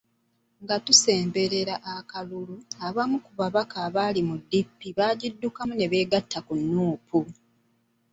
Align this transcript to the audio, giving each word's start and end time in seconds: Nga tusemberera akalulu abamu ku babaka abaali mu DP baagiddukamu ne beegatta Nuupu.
Nga 0.63 0.75
tusemberera 0.85 1.75
akalulu 1.95 2.55
abamu 2.87 3.17
ku 3.25 3.31
babaka 3.39 3.75
abaali 3.87 4.21
mu 4.29 4.35
DP 4.49 4.79
baagiddukamu 4.97 5.73
ne 5.75 5.85
beegatta 5.91 6.39
Nuupu. 6.71 7.19